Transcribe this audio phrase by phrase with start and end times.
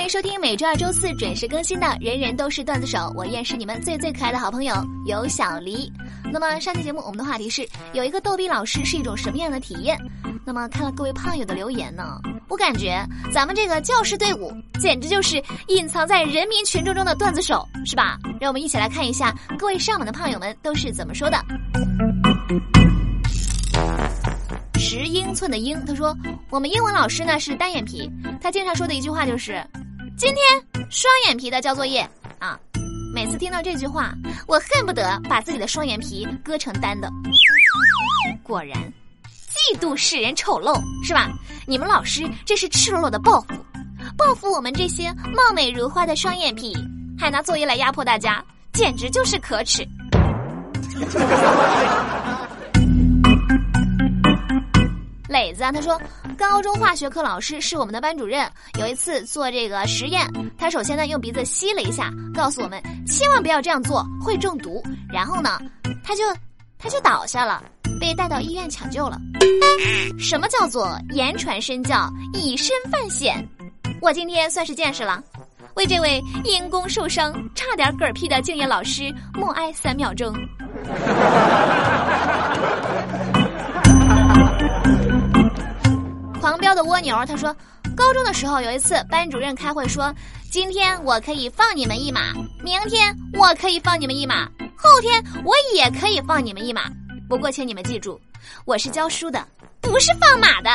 [0.00, 5.92] 欢迎收听每周二、周四准时更新的《人人都是段子手》，我依然是你们最最可爱的好朋友有小黎。
[6.32, 9.98] 那么上期节目我们的话题是有一个逗逼老师是一种什么样的体验？
[10.42, 12.18] 那么看了各位胖友的留言呢，
[12.48, 14.50] 我感觉咱们这个教师队伍
[14.80, 18.18] 简直就是隐藏在人民群众中的段子手，是吧？
[18.40, 21.38] 让我们一起来看一下各位上榜的胖友们都是怎么说的。
[24.78, 26.16] 十英寸的英，他说
[26.48, 28.10] 我们英文老师呢是单眼皮，
[28.40, 29.62] 他经常说的一句话就是，
[30.20, 30.44] 今天
[30.90, 32.06] 双眼皮的交作业
[32.38, 32.60] 啊。
[33.14, 34.12] 每次听到这句话，
[34.46, 37.10] 我恨不得把自己的双眼皮割成单的。
[38.42, 38.76] 果然，
[39.24, 41.30] 嫉妒使人丑陋，是吧？
[41.66, 43.54] 你们老师这是赤裸裸的报复，
[44.14, 46.76] 报复我们这些貌美如花的双眼皮，
[47.18, 48.44] 还拿作业来压迫大家，
[48.74, 49.88] 简直就是可耻。
[55.30, 55.98] 磊子啊，他说，
[56.40, 58.50] 高中化学课老师是我们的班主任。
[58.78, 64.82] 有一次做这个实验，他首先呢用鼻子吸了一下，告诉我们千万不要这样做，会中毒。
[65.12, 65.60] 然后呢，
[66.02, 66.22] 他就
[66.78, 67.62] 他就倒下了，
[68.00, 69.18] 被带到医院抢救了。
[70.18, 73.46] 什么叫做言传身教，以身犯险？
[74.00, 75.22] 我今天算是见识了，
[75.74, 80.34] 为这位因公受伤、差点嗝屁的敬业老师默哀三秒钟。
[86.40, 87.54] 狂飙的蜗牛，他说，
[87.94, 90.12] 高中的时候有一次，班主任开会说，
[90.50, 92.32] 今天我可以放你们一马，
[92.64, 96.90] 明天我可以放你们一马，后天我也可以放你们一马。
[97.28, 98.18] 不过，请你们记住，
[98.64, 99.46] 我是教书的，
[99.82, 100.70] 不是放马的。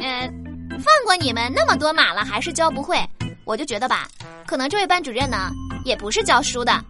[0.00, 2.98] 嗯、放过你们那么多马了，还是教不会，
[3.44, 4.08] 我就觉得吧，
[4.46, 5.50] 可能这位班主任呢，
[5.84, 6.82] 也不是教书的，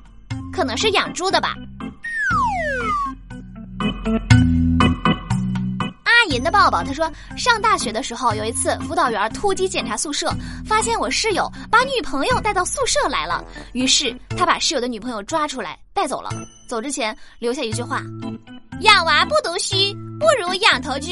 [0.52, 1.56] 可能是养猪的吧。
[6.56, 10.32] 抱抱，他说上大学的时候有一次，辅导员突击检查宿舍，
[10.66, 16.30] 发现我室友把女朋友带到宿舍来了，于是他把室友的女朋友抓出来带走了。
[16.66, 18.00] 走之前留下一句话
[18.80, 19.76] ：“养娃不读书，
[20.18, 21.10] 不如养头猪。”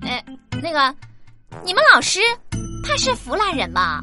[0.00, 0.24] 哎，
[0.62, 0.94] 那个，
[1.62, 2.20] 你们老师
[2.82, 4.00] 怕是湖南人吧？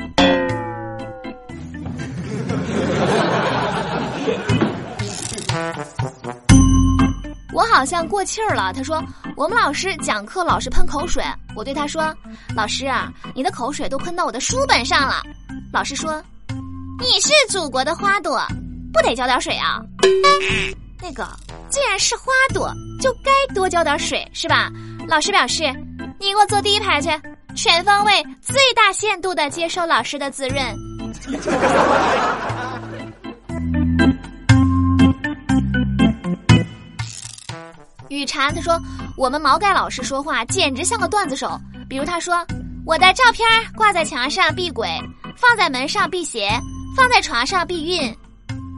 [7.64, 8.74] 我好像过气儿了。
[8.74, 9.02] 他说，
[9.38, 11.24] 我们老师讲课老是喷口水。
[11.56, 12.14] 我对他说
[12.54, 15.24] ：“老师啊，你的口水都喷到我的书本上了。”
[15.72, 16.22] 老师说
[17.00, 18.46] ：“你是祖国的花朵，
[18.92, 19.82] 不得浇点水啊？”
[21.02, 21.26] 那个，
[21.70, 22.70] 既然是花朵，
[23.02, 24.70] 就该多浇点水，是吧？
[25.08, 25.64] 老师表示
[26.20, 27.10] ：“你给我坐第一排去，
[27.56, 30.62] 全方位、最大限度的接受老师的滋润。”
[38.14, 38.80] 雨禅他说
[39.18, 41.60] ：“我们毛概老师说话简直像个段子手。
[41.90, 42.46] 比如他说，
[42.86, 44.88] 我的照片挂在墙上避鬼，
[45.36, 46.50] 放在门上避邪，
[46.96, 48.16] 放在床上避孕。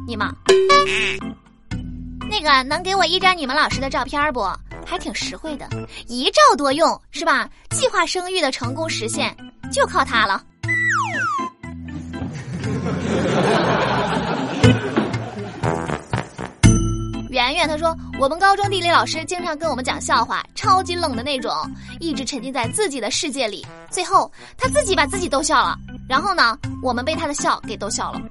[0.08, 0.28] 你们，
[2.30, 4.48] 那个能给我一张你们老师的照片不？
[4.86, 5.68] 还挺实惠的，
[6.08, 7.50] 一照多用是吧？
[7.72, 9.36] 计划生育的成功实现
[9.72, 10.44] 就靠它了。”
[17.68, 21.52] 他说，我们高中地理老师经常跟我们讲笑话，超级冷的那种，
[22.00, 25.78] 一直沉浸在自己的世界里，最后他自己把自己逗笑了，
[26.08, 28.22] 然后呢，我们被他的笑给逗笑了。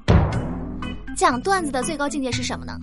[1.16, 2.76] 讲段子的最高境界是什么呢？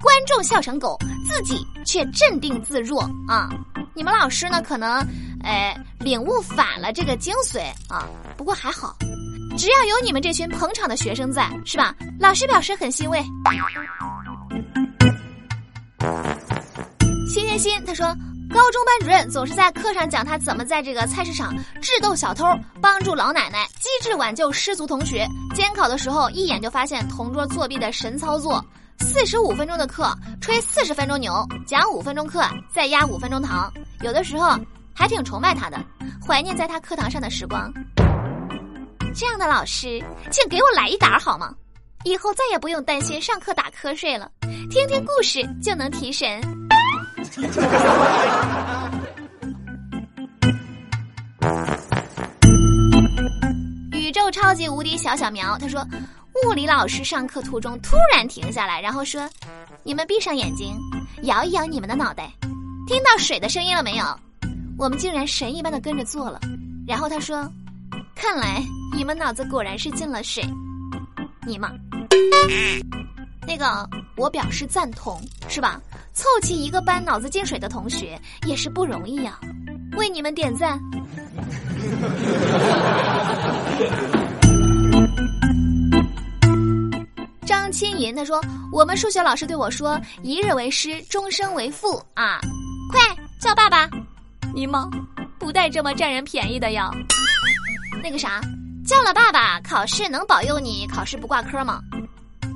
[0.00, 0.98] 观众笑成狗，
[1.28, 3.48] 自己却镇定自若啊！
[3.94, 5.04] 你们老师呢，可能，
[5.44, 8.08] 哎，领悟反了这个精髓啊。
[8.36, 8.96] 不过还好，
[9.56, 11.94] 只要有你们这群捧场的学生在，是吧？
[12.18, 13.22] 老师表示很欣慰。
[17.52, 18.06] 新鲜心，他说，
[18.48, 22.46] 高中班主任总是在课上讲他怎么在这个菜市场智斗小偷，
[22.80, 25.28] 帮助老奶奶，机智挽救失足同学。
[25.54, 28.64] 监考的时候，一眼就发现同桌作弊的神操作。
[29.00, 32.42] 四十五分钟的课，吹四十分钟牛，讲五分钟课，
[32.72, 33.70] 再压五分钟糖。
[34.00, 34.58] 有的时候
[34.94, 35.78] 还挺崇拜他的，
[36.26, 37.70] 怀念在他课堂上的时光。
[39.14, 41.54] 这样的老师，请给我来一打好吗？
[42.04, 44.30] 以后再也不用担心上课打瞌睡了，
[44.70, 46.40] 听听故事就能提神。
[53.92, 55.82] 宇宙超级无敌小小苗，他说，
[56.44, 59.28] 物理老师上课途中突然停下来，然后说
[59.82, 60.78] ：“你们闭上眼睛，
[61.22, 62.30] 摇一摇你们的脑袋，
[62.86, 64.04] 听到水的声音了没有？”
[64.78, 66.38] 我们竟然神一般的跟着做了。
[66.86, 67.50] 然后他说
[68.14, 68.62] ：“看来
[68.94, 70.44] 你们脑子果然是进了水。”
[71.46, 71.72] 你妈！
[73.46, 75.80] 那个，我表示赞同，是吧？
[76.12, 79.38] 凑齐一个班脑子进水的同学也是不容易呀、
[79.96, 80.78] 为你们点赞。
[87.46, 88.40] 张青银他说
[88.72, 92.38] ：“我们数学老师对我说，一日为师，终生为父啊！
[92.90, 93.00] 快
[93.40, 93.88] 叫爸爸！
[94.54, 94.88] 你吗？
[95.38, 96.90] 不带这么占人便宜的呀！
[98.02, 98.40] 那个啥，
[98.86, 101.80] 叫了爸爸，考试能保佑你考试不挂科吗？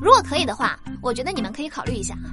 [0.01, 2.31] 如果可以的话，我觉得你们可以考虑一下啊。”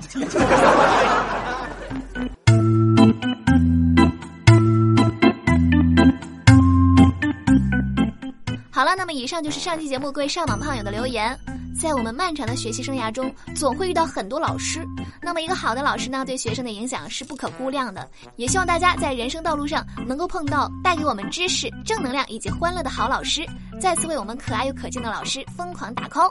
[8.72, 11.38] 好了，那么以上就是上期节目各位上榜胖友的留言。
[11.78, 14.84] 在我们漫长的学习生涯中，总会遇到很多老师。
[15.22, 18.06] 那么一个好的老师呢，对学生的影响是不可估量的。
[18.36, 23.46] 也希望大家在人生道路上能够碰到带给我们知识、正能量以及欢乐的好老师。
[23.80, 26.30] 再次为我们可爱又可敬的老师疯狂打 call。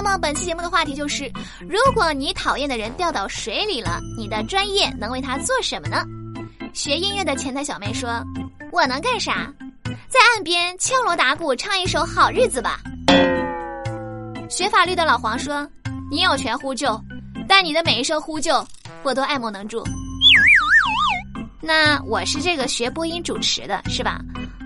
[0.00, 1.28] 那么本期节目的话题就是：
[1.68, 6.04] 如果你讨厌的人掉到水里了，你的专业能为他做什么呢？
[6.72, 8.22] 学音乐的前台小妹说
[8.70, 9.52] ：“我能干啥？
[10.06, 12.78] 在岸边敲锣打鼓唱一首《好日子》吧。”
[14.48, 15.68] 学法律的老黄说
[16.08, 16.96] ：“你有权呼救，
[17.48, 18.64] 但你的每一声呼救，
[19.02, 19.82] 我都爱莫能助。”
[21.60, 24.20] 那我是这个学播音主持的，是吧？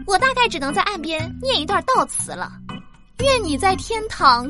[0.07, 2.53] 我大概只能在岸边念一段悼词了
[3.25, 4.47] ：“愿你在天堂。”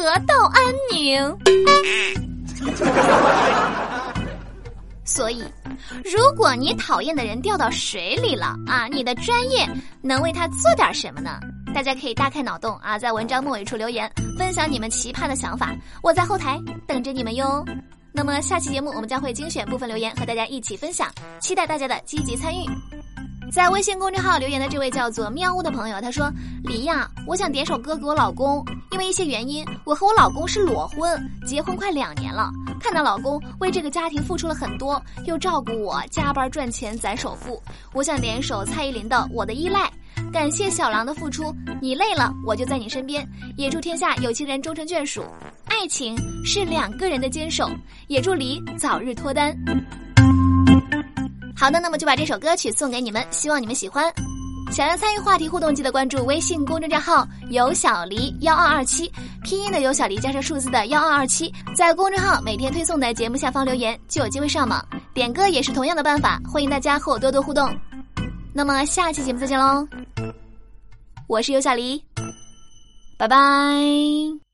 [0.00, 0.62] 得到安
[0.92, 1.36] 宁。
[5.04, 5.42] 所以，
[6.04, 9.66] 如果你讨厌的人掉到水里了啊，你的专业
[10.02, 11.40] 能为他做点什么呢？
[11.74, 17.64] 大家可以大开脑洞啊，在文章末尾处留言，分享你们奇葩的想法，我在后台等着你们哟。
[18.12, 21.10] 那么下期节目我们将会精选部分留言和大家一起分享，
[21.40, 22.66] 期待大家的积极参与。
[23.50, 26.30] 在微信公众号留言的这位叫做喵呜的朋友，他说
[26.64, 32.50] ：“黎亚，我想点首歌给我老公，因为一些原因，我和我老公是裸婚，结婚快两年了。
[32.78, 37.60] 看到老公为这个家庭付出了很多，又照顾我，加班赚钱攒首付。
[37.94, 39.90] 我想点一首蔡依林的《我的依赖》，
[40.30, 43.26] 感谢小狼的付出，你累了我就在你身边。
[43.56, 45.24] 也祝天下有情人终成眷属，
[45.66, 46.14] 爱情
[46.44, 47.68] 是两个人的坚守，
[48.08, 49.56] 也祝黎早日脱单。”
[51.58, 54.12] 好的，那么就把这首歌曲送给你们，希望你们喜欢。
[54.70, 59.10] 想要参与话题互动，记得关注微信公众账号“有小黎幺二二七”，
[59.42, 64.86] 拼音的有小黎加上数字的幺二二七，在公众号每天推送的节目下方留言，就有机会上榜。
[65.14, 67.74] 点歌也是同样的办法，欢迎大家和我多多互动。
[68.52, 69.88] 那么下期节目再见喽，
[71.26, 72.04] 我是有小黎，
[73.18, 74.47] 拜拜。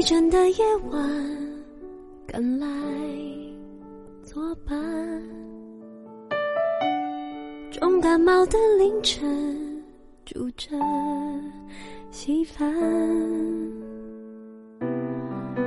[0.00, 0.98] 疲倦的夜晚
[2.26, 2.66] 赶来
[4.22, 4.74] 作伴，
[7.70, 9.84] 重感冒的凌晨
[10.24, 10.74] 煮着
[12.10, 12.72] 稀饭，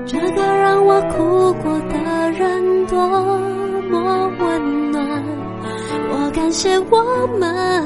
[0.03, 2.97] 这个让我哭过的人多
[3.87, 5.23] 么温暖，
[6.09, 7.85] 我感谢我们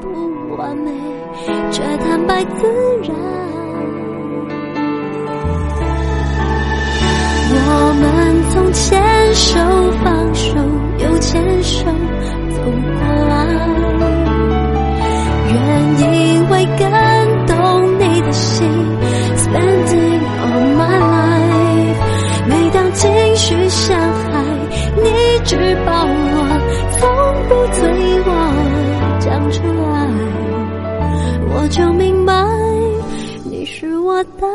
[0.00, 0.90] 不完美，
[1.70, 2.66] 却坦白自
[3.06, 3.51] 然。
[8.72, 9.58] 牵手
[10.02, 10.54] 放手
[10.98, 13.32] 又牵手走过来，
[15.48, 15.56] 愿
[16.00, 16.02] 意
[16.50, 16.86] 为感
[17.46, 17.52] 动
[17.98, 18.66] 你的心
[19.36, 22.00] ，spending all my life。
[22.48, 24.42] 每当情绪像海，
[24.96, 25.04] 你
[25.44, 26.08] 只抱我，
[26.92, 27.00] 从
[27.48, 27.80] 不催
[28.24, 28.28] 我
[29.20, 29.62] 讲出
[29.92, 29.94] 来，
[31.54, 32.32] 我就明白
[33.44, 34.46] 你是我的。